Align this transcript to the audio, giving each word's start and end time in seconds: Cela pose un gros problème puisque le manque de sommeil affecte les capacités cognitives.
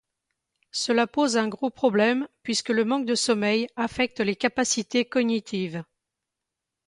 Cela 0.71 1.05
pose 1.05 1.37
un 1.37 1.47
gros 1.47 1.69
problème 1.69 2.27
puisque 2.41 2.69
le 2.69 2.85
manque 2.85 3.05
de 3.05 3.13
sommeil 3.13 3.67
affecte 3.75 4.19
les 4.19 4.35
capacités 4.35 5.05
cognitives. 5.05 5.83